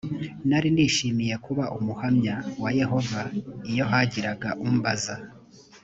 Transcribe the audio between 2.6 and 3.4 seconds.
wa yehova